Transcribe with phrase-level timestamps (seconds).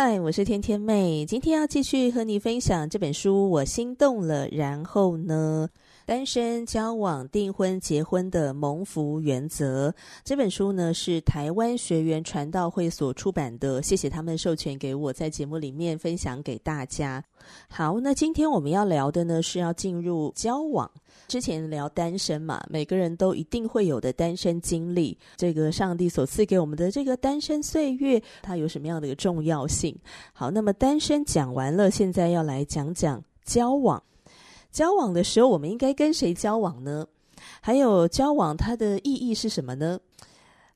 [0.00, 4.46] 嗨，我是天天妹，今天要继续和你分享这本书，我心动了。
[4.46, 5.68] 然后呢，
[6.08, 9.94] 单身、交往、订婚、结婚的蒙福原则。
[10.24, 17.22] 这本书呢是台湾学员传道会所出版的，谢谢他们授权给我在节目里面分享给大家。
[17.68, 20.90] 好，那今天我们要聊的呢是要进入交往。
[21.26, 25.18] 之前聊单身嘛，每个人都一定会有的单身经历。
[25.36, 29.94] 这个上帝所赐给我们的这个单身岁月，它有什么样的一个重要性？
[30.32, 34.02] 好，那么单身讲完了，现在要来讲讲交往。
[34.70, 37.06] 交往的时候，我们应该跟谁交往呢？
[37.60, 39.98] 还有交往它的意义是什么呢？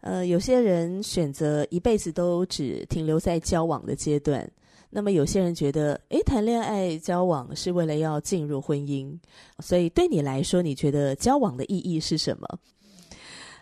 [0.00, 4.50] 呃，有些人选择一辈子都只停留在交往的阶段。
[4.90, 9.16] 那么有些人觉得，诶，谈恋爱交往是为了要进入婚姻，
[9.60, 12.46] 所以对你来说，你觉得交往的意义是什么？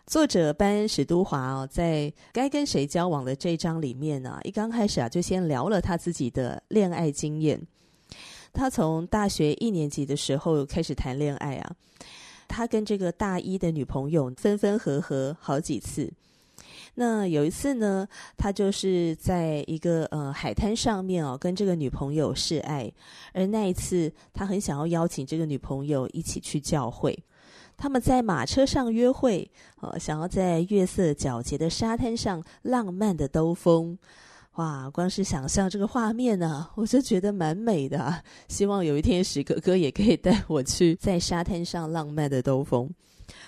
[0.06, 7.60] 作者班史都华哦，在该跟谁交往的这一章里面呢，一刚开始啊，就先聊了他自己的恋爱经验。
[8.52, 11.72] 他从大学一年级的时候开始谈恋爱啊，
[12.48, 16.12] 他跟这个大一的女朋友分分合合好几次。
[16.94, 22.92] 那有一次呢，他就是在一个呃海滩上面哦，跟这个女朋友示爱。
[23.32, 27.16] 而那一次，他很想要邀请这个女朋友一起去教会。
[27.76, 29.48] 他们在马车上约会，
[29.80, 33.96] 呃，想要在月色皎洁的沙滩上浪漫的兜风。
[34.56, 38.22] 哇，光是想象这个画面呢，啊，我就觉得蛮美的啊。
[38.48, 42.90] 希望有一天史哥哥也可以带我去在沙滩上浪漫的兜风。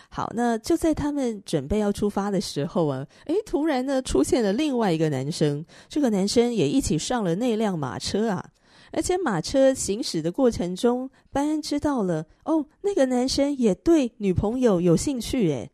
[0.08, 8.50] 好，那就在他们准备要出发的时候啊，诶，突然呢出现了另外一个男生，这个男生也一起上了那辆马车啊，
[8.92, 15.69] 而且马车行驶的过程中，班恩知道了哦，那个男生也对女朋友有兴趣诶，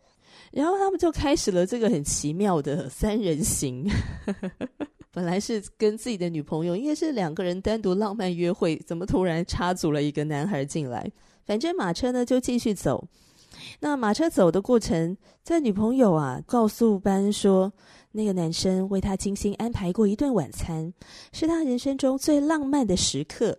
[0.53, 3.87] 然后他们就开始了这个很奇妙的三人行。
[5.19, 11.11] 本来是跟自己的女朋友，应该是两个人单独浪漫约会，怎么突然插足了一个男孩进来？
[11.45, 13.05] 反正马车呢就继续走。
[13.81, 17.73] 那马车走的过程，在女朋友啊告诉班说，
[18.13, 20.95] 那个男生为她精心安排过一顿晚餐，
[21.33, 23.59] 是他人生中最浪漫的时刻。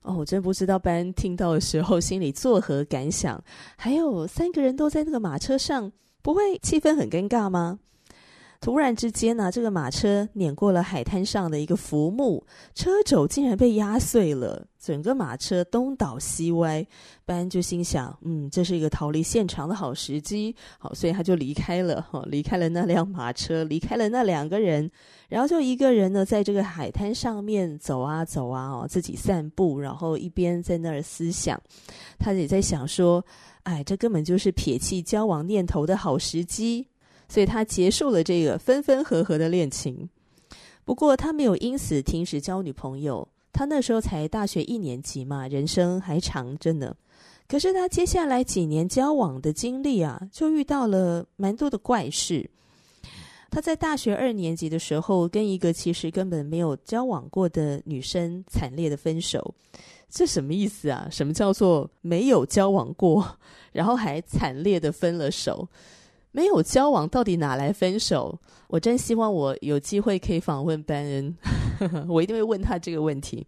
[0.00, 3.44] 哦，我真不知道班听到的时候心里作何感想。
[3.76, 5.92] 还有三个人都在那个马车上，
[6.22, 7.80] 不会气氛很尴尬吗？
[8.64, 12.42] 突然之间呢、这个马车碾过了海滩上的一个浮木，
[12.74, 16.82] 车轴竟然被压碎了，整个马车东倒西歪。
[17.26, 24.90] 班就心想，嗯，这是一个逃离现场的好时机，好，所以他就离开了，哈， 离开了那辆马车，离开了那两个人，
[25.28, 31.60] 然后就一个人呢，在这个海滩上面走啊走啊，哦，自己散步，然后一边在那儿思想，
[32.18, 33.22] 他也在想说，
[33.64, 36.86] 哎，这根本就是撇弃交往念头的好时机。
[37.28, 40.08] 所以他结束了这个分分合合的恋情，
[40.84, 43.26] 不过他没有因此停止交女朋友。
[43.52, 46.94] 他那时候才大学一年级嘛，人生还长着呢。
[47.46, 52.50] 可是他接下来几年交往的经历啊，就遇到了蛮多的怪事。
[53.50, 59.54] 他在大学二年级的时候，跟一个其实根本没有交往过的女生惨烈的分手。
[60.10, 61.06] 这什么意思啊？
[61.10, 63.38] 什么叫做没有交往过，
[63.70, 65.68] 然后还惨烈的分了手？
[66.36, 68.36] 没有交往，到底哪来分手？
[68.66, 71.36] 我真希望我有机会可以访问班恩，
[72.10, 73.46] 我一定会问他这个问题。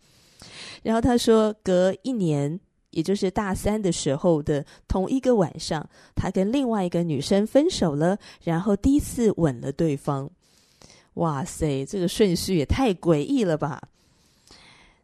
[0.85, 2.61] 然后他说，隔一年，
[2.91, 5.85] 也就是大三的时候的同一个晚上，
[6.15, 10.31] 他跟另外一个女生分手了，然后第一次吻了对方。
[11.15, 13.83] 哇塞，这个顺序也太诡异了吧！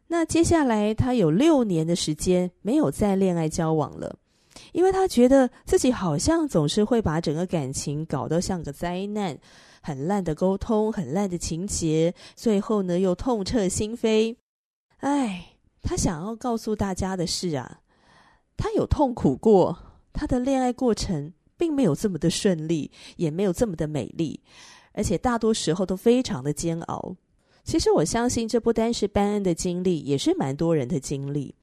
[0.07, 4.15] 那接下来他有六年的时间没有再恋爱交往了。
[4.73, 9.37] 因为他觉得自己好像总是会把整个感情搞得像个灾难，
[9.81, 14.35] 很烂的沟通，很烂的情节，最后呢又痛彻心扉。
[14.97, 17.79] 哎，他想要告诉大家的是啊，
[18.57, 19.77] 他有痛苦过，
[20.11, 24.41] 他的恋爱过程并没有这么的顺利，也没有这么的美丽，
[24.93, 27.15] 而且大多时候都非常的煎熬。
[27.63, 31.53] 其实我相信这不单是班恩的经历，也是蛮多人的经历。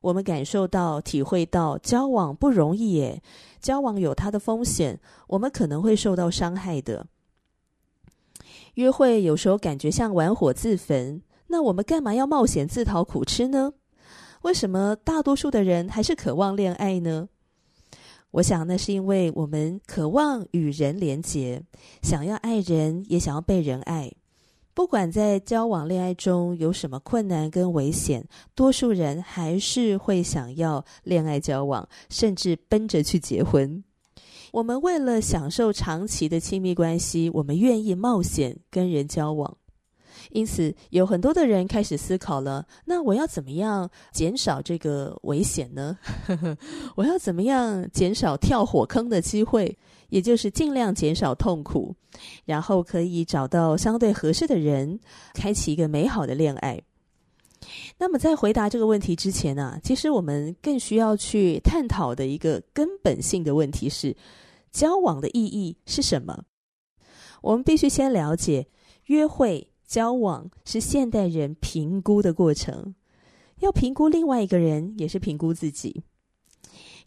[0.00, 3.22] 我们感受到、体会到交往不容易耶，
[3.60, 7.06] 交往有它的风险，我们可能会受到伤害的。
[8.74, 13.72] 约会有时候感觉像玩火自焚，那我们干嘛要冒险自讨苦吃呢？
[14.42, 17.28] 为什么大多数的人还是渴望恋爱呢？
[18.30, 21.62] 我想那是因为我们渴望与人连结，
[22.02, 24.12] 想要爱人，也想要被人爱。
[24.78, 33.82] 不管在交往恋爱中有什么困难跟危险，多数人还是会想要恋爱交往，甚至奔着去结婚。
[34.52, 39.56] 我们为了享受长期的亲密关系，我们愿意冒险跟人交往。
[40.30, 45.98] 因此，有很多的人开始思考了：那我要怎么样减少这个危险呢？
[46.94, 49.76] 我要怎么样减少跳火坑的机会？
[50.08, 51.94] 也就是尽量减少痛苦，
[52.44, 54.98] 然后可以找到相对合适的人，
[55.34, 56.80] 开启一个美好的恋爱。
[57.98, 64.16] 那么，在回答这个问题之前呢、其实我们更需要去探讨的一个根本性的问题是：
[64.70, 66.44] 交往的意义是什么？
[67.42, 68.68] 我们必须先了解，
[69.06, 72.94] 约会、交往是现代人评估的过程，
[73.58, 76.04] 要评估另外一个人，也是评估自己。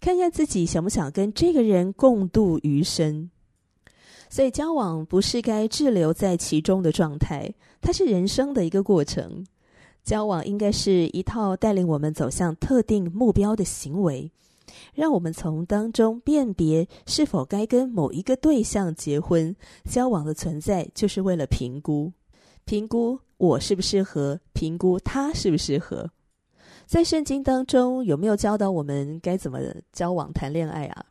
[0.01, 3.29] 看看自己想不想跟这个人共度余生，
[4.31, 9.45] 所以交往不是该滞留在其中的状态，它是人生的一个过程。
[10.03, 14.31] 交往应该是一套带领我们走向特定目标的行为，
[14.95, 19.55] 让我们从当中辨别是否该跟某一个对象结婚。
[19.87, 22.11] 交往的存在就是为了评估，
[22.65, 26.09] 评估我适不适合，评估他适不适合。
[26.91, 29.59] 在圣经当中有没有教导我们该怎么
[29.93, 31.05] 交往谈恋爱啊？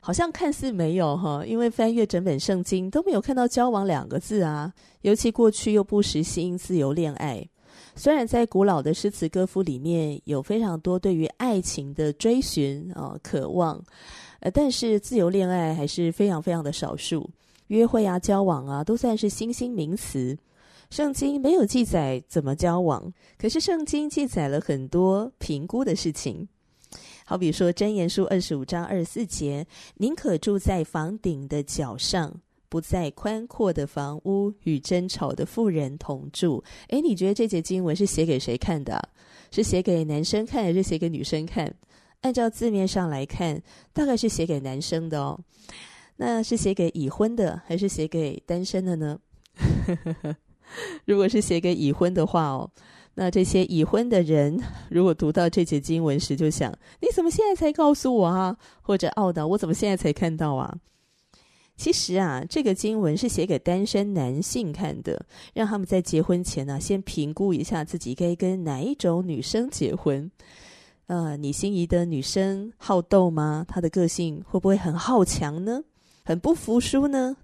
[0.00, 4.72] 好像看似没有哈，因为翻阅整本圣经都没有看到交往两个字啊。
[5.02, 7.46] 尤其过去又不实行自由恋爱，
[7.94, 13.78] 虽然在古老的诗词歌赋里面有非常多对于爱情的追寻啊、渴望，
[14.40, 17.28] 呃，但是自由恋爱还是非常非常的少数。
[17.66, 20.34] 约会啊、交往啊，都算是新兴名词。
[20.94, 26.46] 圣经没有记载怎么交往，可是圣经记载了很多评估的事情。
[27.24, 29.66] 好比说《箴言书》二十五章二十四节
[29.98, 32.32] ：“宁可住在房顶的角上，
[32.68, 39.08] 不在宽阔的房屋与争吵的妇人同住。”诶，你觉得这节经文是写给谁看的？
[39.50, 41.74] 是写给男生看，还是写给女生看？
[42.20, 43.60] 按照字面上来看，
[43.92, 45.40] 大概是写给男生的哦。
[46.18, 49.18] 那是写给已婚的，还是写给单身的呢？
[51.04, 52.70] 如果是写给已婚的话哦，
[53.14, 58.56] 那这些已婚的人如果读到这节经文时，就想：你怎么现在才告诉我啊？
[58.82, 60.74] 或者懊恼我怎么现在才看到啊？
[61.76, 70.30] 其实啊，这个经文是写给单身男性看的，让他们在结婚前呢，先评估一下自己该跟哪一种女生结婚。
[71.06, 73.66] 呃，你心仪的女生好斗吗？
[73.68, 75.82] 她的个性会不会很好强呢？
[76.24, 77.36] 很不服输呢？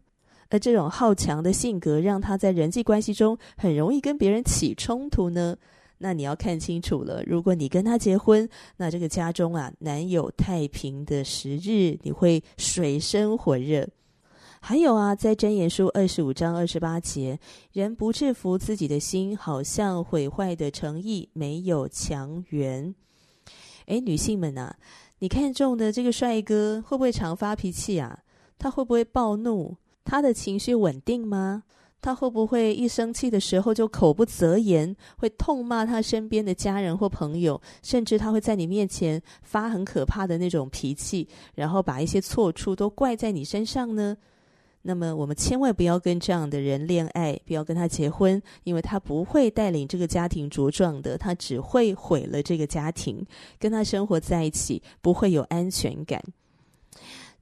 [0.50, 5.56] 而这种好强的性格，让他在人际关系中很容易跟别人起冲突呢。
[5.97, 13.87] 那你要看清楚了，如果你跟他结婚，那这个家中啊，难有太平的时日，你会水深火热。
[14.62, 17.38] 还有啊，在箴言书二十五章二十八节，
[17.73, 22.94] 人不制服自己的心，好像毁坏的诚意没有强援。
[23.87, 24.76] 诶，女性们啊，
[25.19, 28.19] 你看中的这个帅哥会不会常发脾气啊？
[28.59, 29.76] 他会不会暴怒？
[30.04, 31.64] 他的情绪稳定吗？
[32.02, 44.16] 他会不会一生气的时候就口不择言，会痛骂他身边的家人或朋友，甚至他会在你面前发很可怕的那种脾气，然后把一些错处都怪在你身上呢？
[44.80, 53.23] 那么我们千万不要跟这样的人恋爱，不要跟他结婚，因为他不会带领这个家庭茁壮的，他只会毁了这个家庭。
[53.59, 56.25] 跟他生活在一起不会有安全感，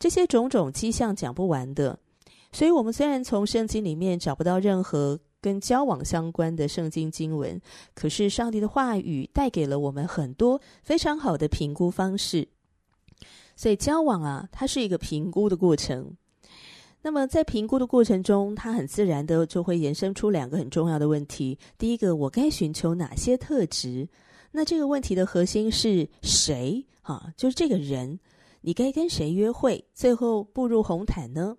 [0.00, 1.96] 这些种种迹象讲不完的。
[2.50, 7.60] 所以，我们虽然从圣经里面找不到任何跟交往相关的圣经经文，
[7.94, 12.48] 可是上帝的话语带给了我们很多非常好的评估方式。
[13.54, 16.16] 所以，交往啊，它是一个评估的过程。
[17.02, 24.08] 那么，在评估的过程中，它很自然的就会延伸出两个很重要的问题：第一个，我该寻求哪些特质？
[24.50, 26.84] 那这个问题的核心是谁？
[27.02, 28.18] 啊，就是这个人，
[28.62, 31.56] 你该跟谁约会，最后步入红毯呢？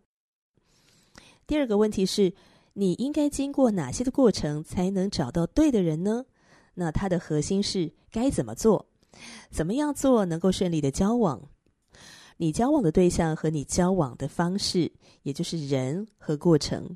[1.50, 2.32] 第二个问题是，
[2.74, 6.24] 你应该经过哪些的过程才能找到对的人呢？
[6.76, 8.86] 那它的核心是该怎么做？
[9.50, 11.42] 怎么样做能够顺利的交往？
[12.38, 14.92] 你交往的对象和你交往的方式，
[15.24, 16.96] 也就是人和过程。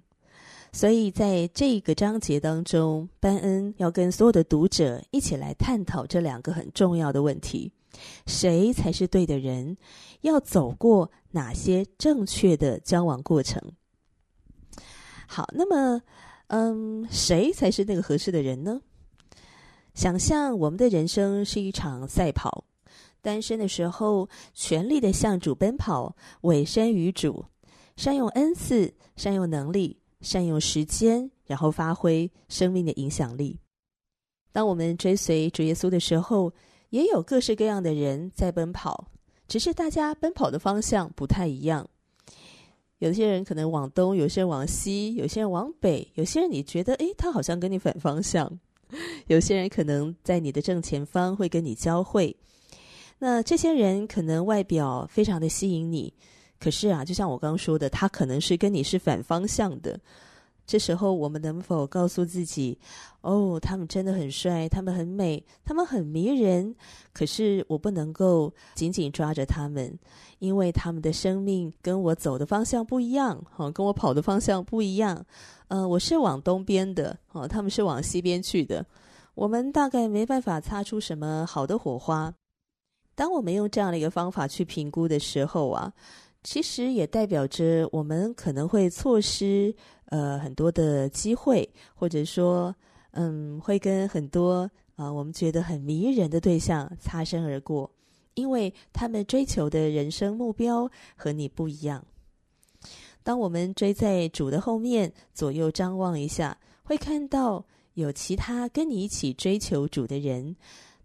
[0.72, 7.72] 所以在这个章节当中，班恩要跟所有的读者一起来探讨这两个很重要的问题：
[8.28, 9.76] 谁才是对的人？
[10.22, 13.60] 要走过哪些正确的交往过程？
[15.34, 16.00] 好，那么，
[16.48, 18.80] 嗯，谁才是那个合适的人呢？
[19.96, 22.66] 想象我们的人生是一场赛跑，
[23.20, 27.44] 单身的时候，全力的向主奔跑，委身于主，
[27.96, 30.00] 善用恩赐，善用能力。
[30.22, 33.60] 善用时间，然后发挥生命的影响力。
[34.54, 36.54] 当我们追随主耶稣的时候，
[36.92, 39.06] 也有各式各样的人在奔跑，
[39.50, 41.86] 只是大家奔跑的方向不太一样。
[43.04, 48.50] 有些人可能往东，有些人往西，有些人往北，有些人你觉得，诶，他好像跟你反方向。
[49.28, 52.34] 有些人可能在你的正前方会跟你交汇。
[53.20, 56.14] 那这些人可能外表非常的吸引你。
[56.62, 60.00] 可是啊，就像我刚刚说的，他可能是跟你是反方向的。
[60.66, 62.78] 这时候，我们能否告诉自己
[63.22, 66.74] ：“哦，他们真的很帅，他们很美，他们很迷人。”
[67.14, 70.00] 可是我不能够紧紧抓着他们，
[70.40, 75.26] 因为他们的生命跟我走的方向不一样，哦，跟我跑的方向不一样。
[75.68, 78.86] 呃，我是往东边的，哦，他们是往西边去的。
[79.36, 82.34] 我们大概没办法擦出什么好的火花。
[83.16, 85.92] 当我们用这样的一个方法去评估的时候啊。
[86.46, 89.74] 其实也代表着我们可能会错失
[90.14, 92.76] 呃很多的机会，或者说
[93.12, 97.90] 嗯会跟很多啊、我们觉得很迷人的对象擦身而过，
[98.36, 102.06] 因为他们追求的人生目标和你不一样。
[103.24, 107.66] 当我们追在主的后面，左右张望一下，会看到
[107.96, 110.56] 有其他跟你一起追求主的人。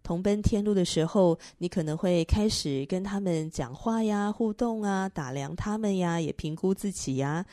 [0.03, 7.45] 同奔天路的时候，你可能会开始跟他们讲话呀、互动啊、打量他们呀，也评估自己呀。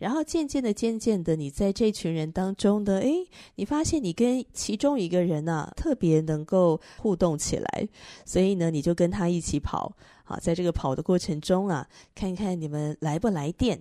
[0.00, 7.88] 然后渐渐的、渐渐的，你在这群人当中的，诶，你发现你跟其中一个人啊，特别能够互动起来，
[8.24, 9.94] 所以呢，你就跟他一起跑。
[10.24, 13.78] 好，在这个跑的过程中啊，看看你们来不来电。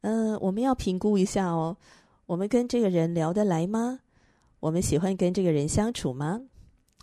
[0.00, 1.76] 嗯、我们要评估一下哦，
[2.24, 4.00] 我们跟这个人聊得来吗？
[4.58, 6.40] 我们喜欢跟这个人相处吗？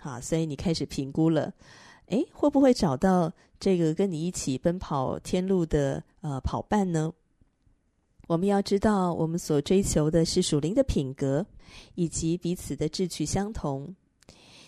[0.01, 1.53] 好，所以你开始评估了，
[2.07, 7.13] 诶，会不会找到这个跟你一起奔跑天路的呃跑伴呢？
[8.27, 11.45] 我们要知道，我们所追求的是属灵的品格，
[11.93, 13.95] 以及彼此的志趣相同。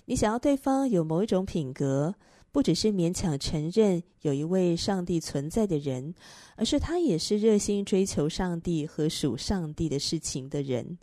[0.06, 2.14] 你想要对方有某一种品格，
[2.52, 6.14] 不只是勉强承认有一位上帝存在的人，
[6.56, 10.98] 而是他也是热心追求上帝和属上帝的事情的人。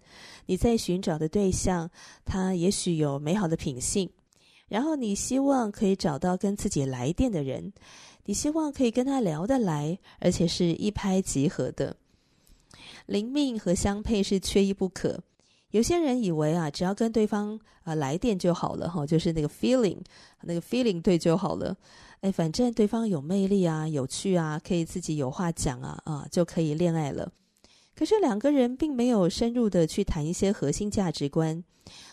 [0.47, 1.91] 你在寻找的对象，
[2.25, 4.09] 他也许有美好的品性，
[4.69, 7.73] 然后你希望可以找到跟自己来电的人，
[8.25, 11.97] 你希望可以跟他聊得来，而且是一拍即合的。
[13.07, 15.21] 灵命和相配是缺一不可。
[15.71, 19.99] 有些人以为啊，只要跟对方啊、来电就好了哈，就是那个 feeling，
[20.43, 21.77] 那个 feeling 对就好了。
[22.21, 27.31] 哎，反正对方有魅力啊，有趣啊，可以自己有话讲啊，啊就可以恋爱了。
[27.95, 31.63] 可是两个人并没有深入的去谈一些核心价值观。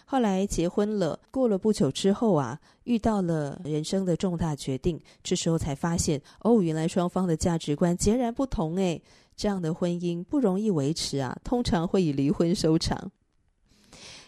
[0.06, 9.00] 后来结婚了，过了不久之后啊，遇到了人生的重大决定，这时候才发现哦，原来双方的价值观截然不同哎，
[9.42, 13.12] 这样的婚姻不容易维持啊，通常会以离婚收场。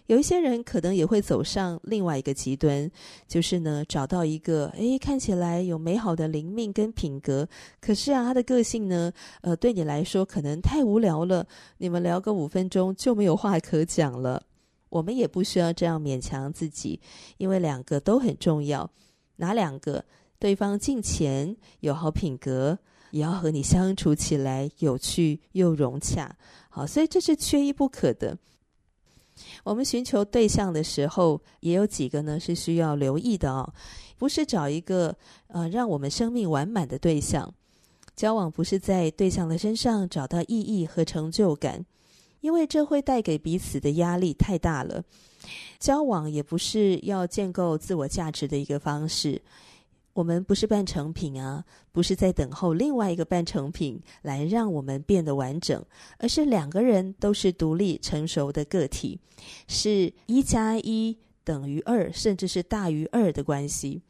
[0.08, 2.90] 有一些人可能也会走上另外一个极端，
[3.28, 7.48] 就是呢，找到一个诶，看起来有美好的灵命跟品格，
[7.80, 11.46] 可是啊，他的个性呢，呃，对你来说可能太无聊了，
[11.78, 14.42] 你们聊个五分钟就没有话可讲了。
[14.90, 17.00] 我们也不需要这样勉强自己，
[17.38, 18.90] 因为两个都很重要。
[19.36, 20.04] 哪两个？
[20.40, 22.80] 对方敬钱，有好品格，
[23.14, 26.36] 也要和你相处起来有趣又融洽。
[26.68, 28.36] 好，所以这是缺一不可的。
[29.64, 33.72] 我们寻求对象的时候，也有几个呢是需要留意的哦。
[34.18, 35.16] 不是找一个
[35.46, 37.54] 呃让我们生命完满的对象，
[38.16, 41.86] 交往不是在对象的身上找到意义和成就感，
[42.42, 45.04] 因为这会带给彼此的压力太大了。
[45.78, 49.40] 交往也不是要建构自我价值的一个方式。
[50.14, 55.84] 我们不是半成品啊，不是在等候另外一个半成品来让我们变得完整，
[56.20, 59.20] 而是两个人都是独立成熟的个体，
[59.68, 64.02] 是一加一等于二，甚至是大于二的关系。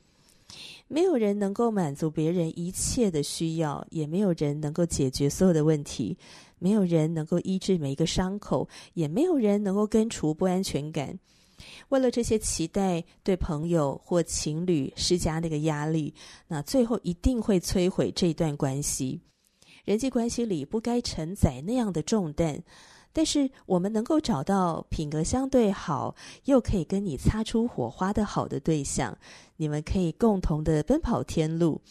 [0.90, 6.18] 没有人能够满足别人一切的需要，也没有人能够解决所有的问题，
[6.60, 11.18] 没有人能够医治每一个伤口，也没有人能够根除不安全感。
[11.90, 16.14] 为了这些期待，对朋友或情侣施加那个压力，
[16.48, 19.22] 那最后一定会摧毁这段关系。
[19.86, 22.64] 人际关系里不该承载那样的重担，
[23.12, 26.16] 但是我们能够找到品格相对好，
[26.46, 29.18] 又可以跟你擦出火花的好的对象，
[29.58, 31.82] 你们可以共同的奔跑天路，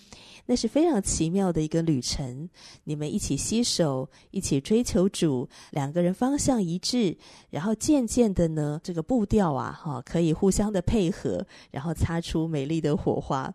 [0.46, 2.49] 那是非常奇妙的一个旅程。
[2.84, 7.16] 你们一起携手，一起追求主，两个人方向一致，
[7.50, 13.52] 然后渐渐的呢，这个步调啊，哈，可以互相的配合，然后擦出美丽的火花。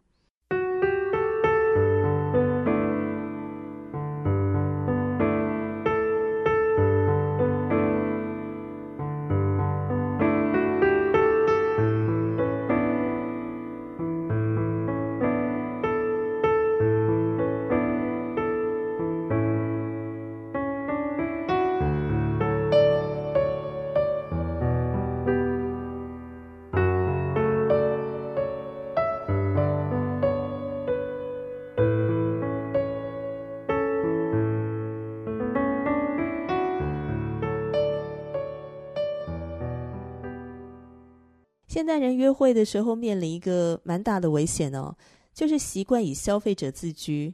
[41.78, 44.96] 现代人约会的时候面临一个蛮大的危险哦，
[45.32, 47.32] 就是习惯以消费者自居，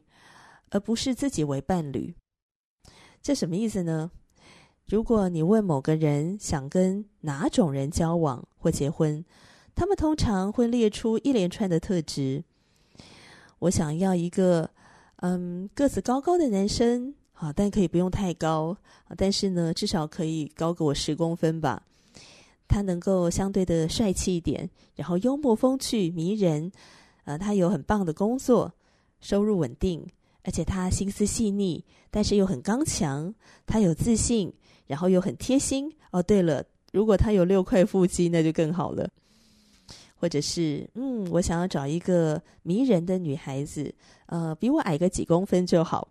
[0.70, 2.14] 而不是自己为伴侣。
[3.22, 4.12] 这什么意思呢？
[4.86, 9.24] 如果你问某个人想跟哪种人交往或结婚，
[9.74, 12.44] 他们通常会列出一连串的特质。
[13.60, 14.70] 我想要一个
[15.22, 18.76] 嗯个子高高的男生，好，但可以不用太高，
[19.16, 21.82] 但是呢，至少可以高个我十公分吧。
[22.67, 26.72] 他能够相对的帅气一点，然后幽默风趣、迷人。
[27.25, 28.74] 呃，他有很棒的工作，
[29.22, 30.05] 收入稳定，
[30.43, 33.34] 而且他心思细腻，但是又很刚强。
[33.65, 34.51] 他有自信，
[34.88, 35.89] 然后又很贴心。
[36.12, 39.10] 哦，对了，如果他有六块腹肌，那就更好了。
[40.15, 43.93] 或者是，嗯，我想要找一个迷人的女孩子，
[44.25, 46.08] 呃，比我矮个几公分就好。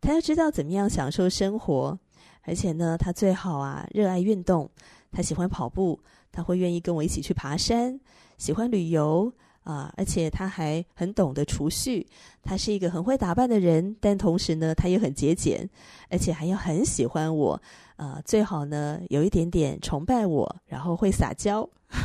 [0.00, 1.98] 他要知道怎么样享受生活，
[2.42, 4.70] 而且呢，他最好啊，热爱运动。
[5.12, 6.00] 他喜欢跑步，
[6.32, 8.00] 他会愿意跟我一起去爬山，
[8.38, 12.04] 喜欢旅游啊，而且他还很懂得储蓄。
[12.42, 15.70] 他是一个很会打扮的人，但同时呢，他也很节俭，
[16.08, 17.62] 而且还要很喜欢我
[17.96, 21.68] 啊，最好呢有一点点崇拜我，然后会撒娇。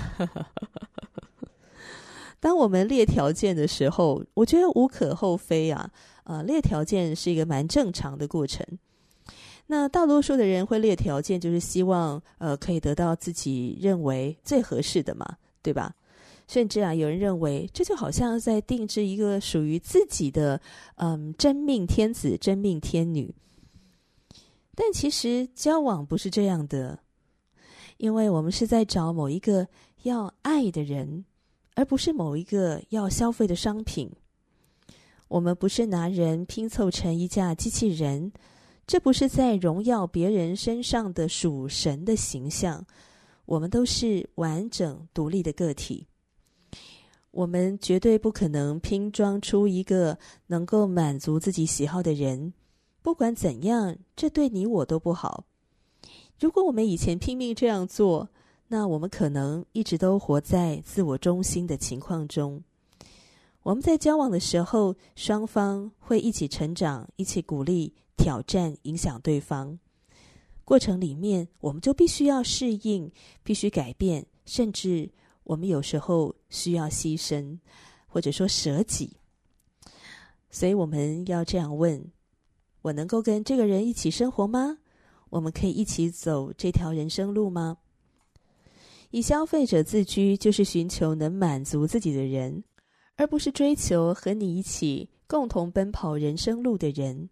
[2.39, 5.89] 当我们列条件的时候，我觉得无可厚非啊，
[6.23, 8.63] 啊，列条件是一个蛮正常的过程。
[9.69, 15.93] 那大多数的人会列条件，就是希望呃可以得到自己认为最合适的嘛，对吧？
[16.47, 20.61] 甚至啊，有人认为这就好像在定制一个属于自己的
[20.95, 23.35] 嗯真命天子、真命天女。
[24.73, 26.99] 但其实交往不是这样的，
[27.97, 29.67] 因为我们是在找某一个
[30.03, 31.25] 要爱的人，
[31.75, 34.09] 而不是某一个要消费的商品。
[35.27, 38.31] 我们不是拿人拼凑成一架机器人。
[38.87, 42.85] 这不是在荣耀别人身上的属神的形象，
[43.45, 46.07] 我们都是完整独立的个体。
[47.31, 52.53] 我们绝对不可能拼装出一个能够满足自己喜好的人。
[53.01, 55.43] 不管怎样，这对你我都不好。
[56.39, 58.29] 如果我们以前拼命这样做，
[58.69, 62.63] 那我们可能一直都活在自我中心的情况中。
[63.63, 67.93] 我们在交往的时候，双方会一起成长，一起鼓励。
[68.17, 69.77] 挑战影响对方，
[70.65, 73.09] 过程里面我们就必须要适应，
[73.43, 75.09] 必须改变，甚至
[75.43, 77.57] 我们有时候需要牺牲，
[78.07, 79.15] 或者说舍己。
[80.49, 82.11] 所以我们要这样问：
[82.81, 84.79] 我能够跟这个人一起生活吗？
[85.29, 87.77] 我们可以一起走这条人生路吗？
[89.11, 92.63] 以消费者自居，就是寻求能满足自己的人，
[93.15, 97.29] 而不是追求和你一起共同奔跑人生路的人。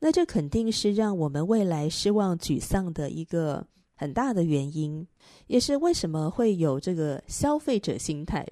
[0.00, 5.06] 那这肯定是让我们未来失望沮丧的一个很大的原因，
[5.46, 8.46] 也是为什么会有这个消费者心态。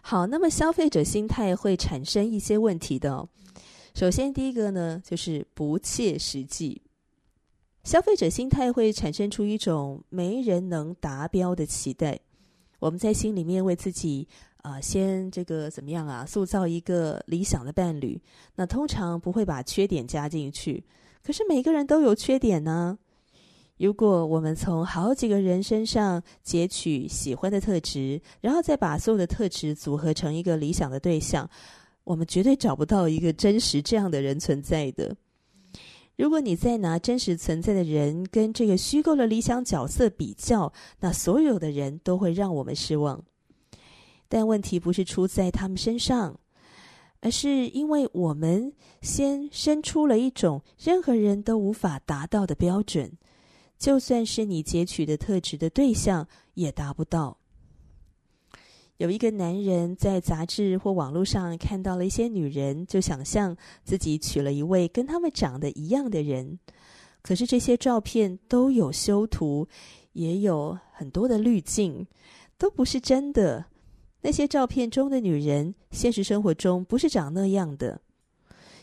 [0.00, 3.28] 好，那么消费者心态会产生一些问题的。
[3.94, 6.80] 首先，第一个呢，就是不切实际。
[7.82, 12.20] 消费者心态会产生出一种没人能达标的期待。
[12.78, 14.28] 我们在心里面为自己。
[14.62, 16.24] 啊、先这个怎么样啊？
[16.26, 18.20] 塑造一个理想的伴侣，
[18.54, 20.84] 那通常不会把缺点加进去。
[21.22, 22.98] 可是每个人都有缺点呢。
[23.78, 31.48] 如果我们从好几个人身上截取喜欢的特质，然后再把所有的特质组合成一个理想的对象，
[32.04, 35.16] 我们绝对找不到一个真实这样的人存在的。
[36.16, 40.70] 如果你再拿真实存在的人跟这个虚构的理想角色比较，
[41.00, 43.24] 那所有的人都会让我们失望。
[44.30, 46.38] 但问题不是出在他们身上，
[47.20, 53.10] 而是因为我们先生出了一种任何人都无法达到的标准，
[53.76, 57.38] 就算是你截取的特质的对象，也达不到。
[58.98, 66.60] 有一个男人在杂志或网络上看到了一些女人，就想象自己娶了一位跟他们长得一样的人。
[67.20, 69.66] 可是这些照片都有修图，
[70.12, 72.06] 也有很多的滤镜，
[72.56, 73.66] 都不是真的。
[74.22, 78.00] 那些照片中的女人，现实生活中不是长那样的。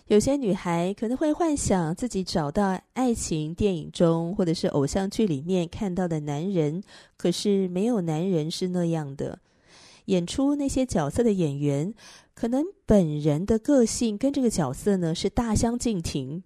[0.08, 6.82] 有些女孩可能会幻想自己找到爱情电影中或者是偶像剧里面看到的男人，
[7.18, 9.40] 可是没有男人是那样的。
[10.06, 11.94] 演出那些角色的演员，
[12.34, 16.42] 可能本人的个性跟这个角色呢是大相径庭。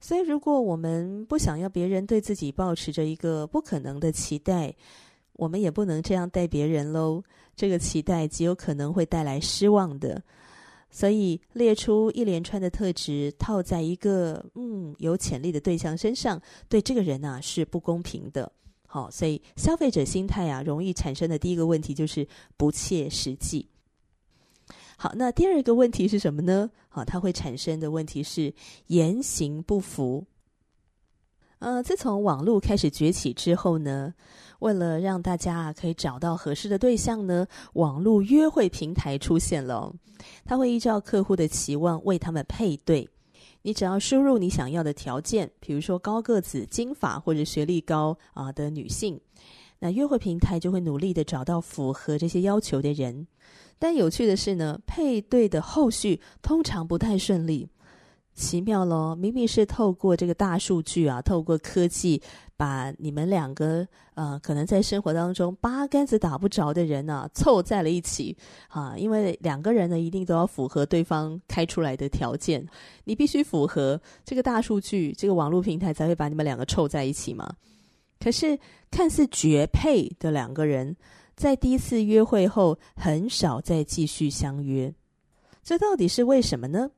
[0.00, 4.74] 所以，如果我们不想要别人对自己抱持着一个不可能的期待，
[5.38, 7.22] 我们也不能这样待别人喽。
[7.54, 10.20] 这个期待极有可能会带来失望的。
[10.90, 18.50] 所以，列出一连串的特质套在一个嗯有潜力的对象身上，对这个人啊是不公平的。
[18.86, 23.68] 好，所以消费者心态啊，容易产生的第一个问题就是不切实际。
[24.96, 26.68] 好，那第二个问题是什么呢？
[26.88, 28.52] 好，它会产生的问题是
[28.88, 30.24] 言行不符。
[31.60, 34.14] 呃，自从网络开始崛起之后呢，
[34.60, 39.92] 为了让大家可以找到合适的对象呢，网络约会平台出现了。
[40.44, 43.08] 它会依照客户的期望为他们配对。
[43.62, 49.20] 你只要输入你想要的条件，比如说高个子、金发或者学历高啊的女性，
[49.80, 53.26] 那约会平台就会努力的找到符合这些要求的人。
[53.80, 57.68] 但有趣的是呢，配对的后续通常不太顺利。
[58.38, 62.22] 奇妙咯，明明是透过这个大数据啊，透过科技，
[62.56, 68.36] 把你们两个呃，可能在生活当中八竿子打不着的人呢、啊，凑在了一起
[68.68, 68.94] 啊。
[68.96, 72.64] 因为两个人呢，一定都要符合对方开出来的条件，
[73.02, 77.52] 你必须符合这个大数据，这个网络平台才会把你们两个凑在一起嘛。
[78.20, 78.58] 可是
[78.90, 80.96] 看似绝配的两个人，
[81.34, 84.94] 在第一次约会后，很少再继续相约，
[85.64, 86.90] 这到底是为什么呢？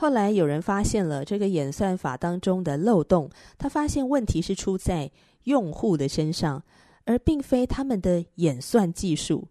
[0.00, 5.10] 后来有人发现了这个演算法当中的漏洞，他发现问题是出在
[5.42, 6.62] 用户的身上，
[7.04, 9.48] 而并非他们的演算技术。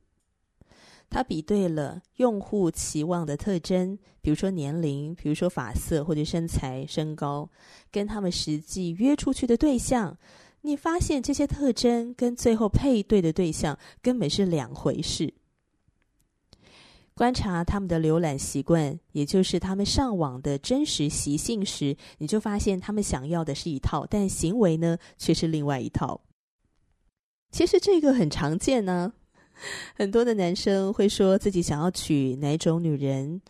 [1.09, 7.49] 他比对了用户期望的特征，比如说年龄，比如说发色或者身材、身高，
[7.91, 10.17] 跟他们实际约出去的对象，
[10.61, 15.33] 你发现这些特征跟最后配对的对象根本是两回事。
[17.17, 26.21] 观察他们的浏览习惯，也就是他们上网的真实习性时，你就发现他们想要的是一套，但行为呢却是另外一套。
[27.49, 29.11] 其实这个很常见呢、
[29.97, 33.41] 很多的男生会说自己想要娶哪种女人，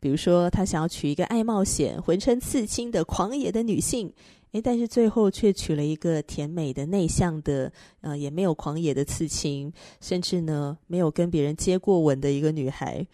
[0.00, 4.10] 比如说他想要娶一个爱冒险、浑身刺青的狂野的女性。
[4.54, 13.04] 诶，但是最后却娶了一个甜美的、内向的，呃，也没有狂野的刺青，甚至呢，没有跟别人接过吻的一个女孩。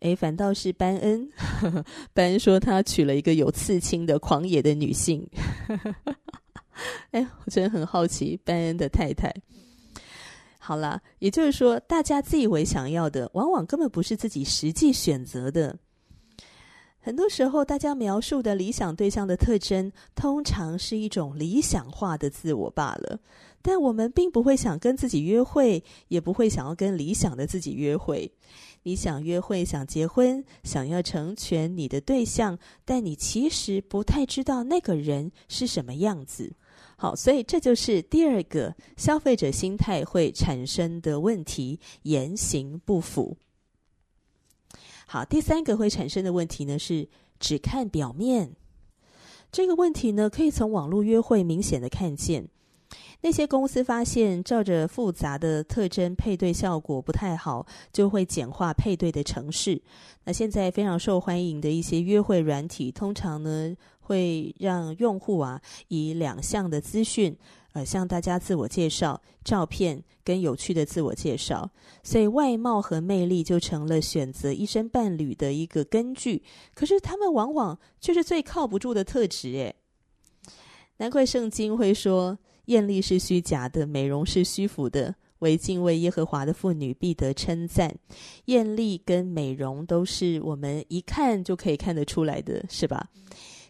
[0.00, 5.26] 诶，反倒是班恩，呵呵，班恩说他娶了一个有刺青的狂野的女性。
[7.12, 9.34] 哎，我真的很好奇班恩的太太。
[10.58, 15.78] 好啦，也就是说，大家自以为想要的，往往根本不是自己实际选择的。
[17.04, 23.18] 很多时候，大家描述的理想对象的特征，通常是一种理想化的自我罢了。
[23.60, 28.30] 但我们并不会想跟自己约会，也不会想要跟理想的自己约会。
[28.84, 36.52] 你想约会、想结婚、想要成全你的对象，但你其实不太知道那个人是什么样子。
[36.96, 43.36] 好，所以这就是第二个消费者心态会产生的问题：言行不符。
[45.12, 47.06] 好，第三个会产生的问题呢，是
[47.38, 48.56] 只看表面。
[49.50, 52.48] 这个问题呢，可以从网络约会明显的看见。
[53.20, 59.82] 那些公司发现照着复杂的特征配对效果不太好，就会简化配对的程式。
[60.24, 67.36] 那现在非常受欢迎的一些约会软体，通常呢会让用户啊以两项的资讯。
[67.72, 71.70] 呃，向大家自我介绍，照片跟有趣的自我介绍，
[72.02, 76.42] 所以外貌和魅力就成了选择一生伴侣的一个根据。
[76.74, 79.74] 可是他们往往却是最靠不住的特质，诶，
[80.98, 87.94] 难怪圣经会说：艳丽是虚假的，美容是虚浮的，为敬畏耶和华的妇女必得称赞。
[88.44, 93.08] 艳丽跟美容都是我们一看就可以看得出来的，是吧？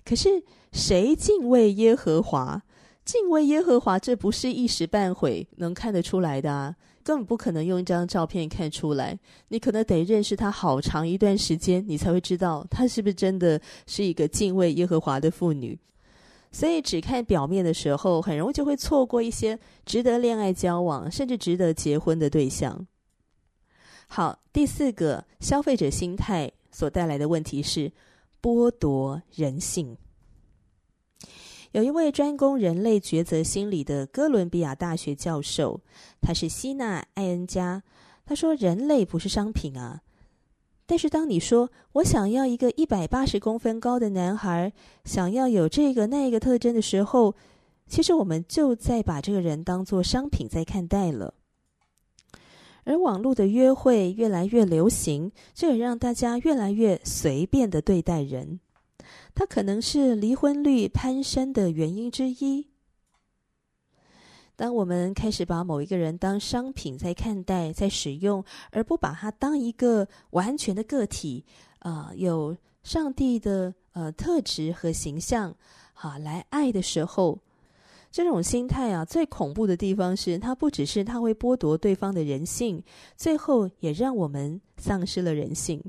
[0.05, 2.61] 可是谁敬畏耶和华？
[3.05, 9.19] 敬畏耶和华，这不是一时半会能看得出来的啊，根本不可能用一张照片看出来。
[9.49, 15.79] 你可能得认识他好长一段时间，你才会知道他是不是真的是一个敬畏耶和华的妇女。
[16.53, 22.87] 所以只看表面的时候，很容易就会错过一些值得恋爱交往，甚至值得结婚的对象。
[24.07, 27.91] 好，第四个消费者心态所带来的问题是
[28.41, 29.97] 剥夺人性。
[31.73, 35.81] 有一位专攻人类抉择心理的哥伦比亚大学教授，
[36.21, 37.83] 他是希纳艾恩加。
[38.25, 40.03] 他说：“人类不是商品啊。”
[40.85, 44.73] 但是当你说我想要一个一百八十公分高的男孩，
[45.05, 47.35] 想要有这个那个特征的时候，
[47.87, 51.33] 其实我们就在把这个人当作商品在看待了。
[52.85, 58.61] 而网络的约会越来越流行，这也让大家越来越随便的对待人。
[59.35, 62.69] 它可能是离婚率攀升的原因之一。
[64.55, 71.45] 当我们开始把某一个人当商品在看待、在使用，而不把他当一个完全的个体，
[71.79, 75.57] 啊、呃，有上帝的呃特质和形象，
[75.95, 77.41] 啊，来爱的时候，
[78.11, 82.81] 这种心态啊，最恐怖的地方是，它不只是它会剥夺对方的人性，
[83.17, 85.83] 最后也让我们丧失了人性。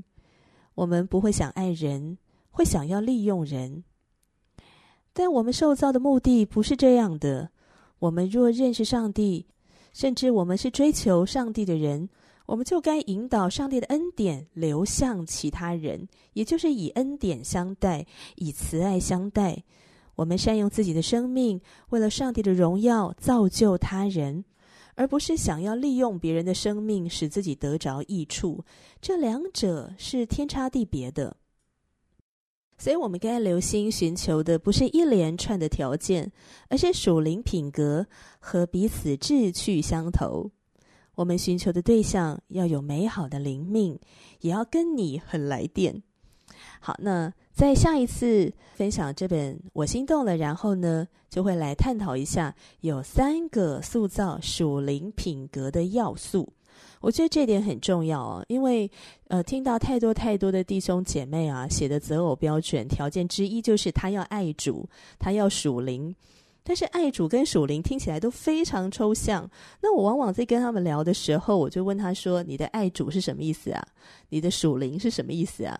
[0.74, 2.18] 我们不会想爱人，
[2.54, 3.82] 会想要利用人，
[5.12, 7.50] 但我们受造的目的不是这样的。
[7.98, 9.46] 我们若认识上帝，
[9.92, 12.08] 甚至我们是追求上帝的人，
[12.46, 19.64] 我们就该引导上帝的恩典流向其他人，也就是以恩典相待，以慈爱相待。
[20.14, 24.44] 我们善用自己的生命，为了上帝的荣耀造就他人，
[24.94, 28.64] 而不是想要利用别人的生命使自己得着益处。
[29.00, 31.36] 这两者是天差地别的。
[32.84, 36.30] 所以，我们该留心寻求的不是一连串的条件，
[36.68, 38.06] 而是属灵品格
[38.38, 40.50] 和彼此志趣相投。
[41.14, 43.98] 我们寻求的对象要有美好的灵命，
[44.40, 46.02] 也要跟你很来电。
[46.78, 56.52] 好，那在下一次分享这本《我心动了》，然后呢，就会来探讨一下有三个塑造属灵品格的要素。
[57.04, 58.90] 我觉得这点很重要啊，因为
[59.28, 64.88] 呃，听到太多太多的弟兄姐妹啊写的择偶标准条件之一就是他要爱主，
[65.18, 66.16] 他要属灵。
[66.62, 69.46] 但是爱主跟属灵听起来都非常抽象。
[69.82, 73.86] 那我往往在跟他们聊的时候，我就问他说：“你的爱主是什么意思啊？
[74.30, 75.78] 你的属灵是什么意思啊？”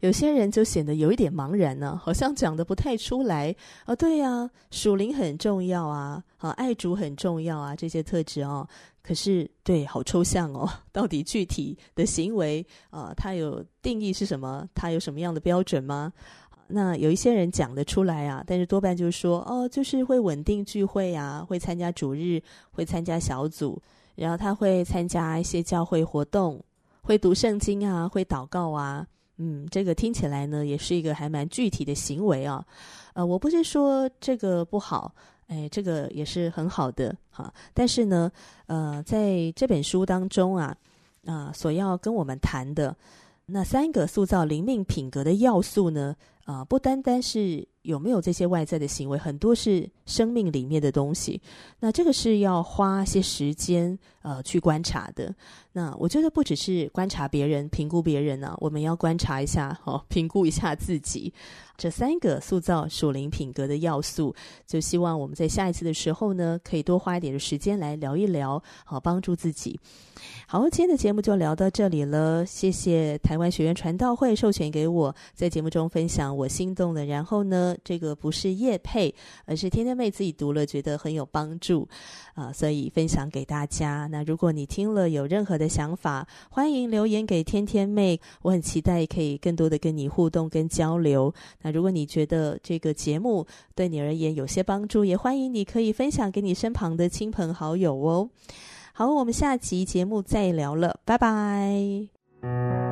[0.00, 3.54] 有些人就显得有一点茫然呢，好像讲得不太出来
[3.84, 3.94] 啊。
[3.96, 8.68] 对呀，属灵很重要啊，啊，爱主很重要啊，这些特质哦。
[9.02, 10.68] 可是，对，好抽象哦。
[10.92, 14.68] 到底具体的行为啊，它有定义是什么？
[14.74, 16.12] 它有什么样的标准吗？
[16.68, 23.80] 那有一些人讲得出来啊，但是多半就是说，哦，就是会稳定聚会啊，会参加主日，会参加小组，
[24.16, 26.60] 然后他会参加一些教会活动，
[27.02, 29.06] 会读圣经啊，会祷告啊。
[29.38, 32.64] 嗯，这个听起来呢，也是一个还蛮具体的行为啊。
[33.14, 35.14] 呃，我不是说这个不好，
[35.48, 37.52] 哎，这个也是很好的哈。
[37.72, 38.30] 但是呢，
[38.66, 40.76] 呃，在这本书当中啊，
[41.24, 42.96] 啊、所要跟我们谈的
[43.46, 47.66] 那三个塑造灵命品格的要素呢，啊、不单单是。
[47.86, 49.16] 有没有这些外在的行为？
[49.16, 51.40] 很多是生命里面的东西。
[51.78, 53.96] 那这个是要花些时间
[54.26, 55.32] 呃去观察的。
[55.72, 61.32] 那我觉得不只是观察别人、评估别人呢、我们要观察一下哦，评估一下自己。
[61.76, 64.34] 这三个塑造属灵品格的要素，
[64.66, 69.78] 就希望我们在下一次的时候呢，可以多花一点的时间来聊一聊，好帮助自己。
[70.48, 72.46] 好，今天的节目就聊到这里了。
[72.46, 77.76] 谢谢台湾学院传道会授权给我在节目中分享我心动的，然后呢。
[77.84, 81.86] 这个不是业配，而是天天妹自己读了觉得很有帮助
[82.34, 84.08] 啊，所以分享给大家。
[84.16, 91.34] 那如果你听了有任何的想法，欢迎留言给天天妹，我很期待可以更多的跟你互动跟交流。
[91.60, 98.30] 那如果你觉得这个节目对你而言有些帮助，也欢迎你可以分享给你身旁的亲朋好友哦。
[98.94, 102.85] 好，我们下集节目再聊了，拜拜。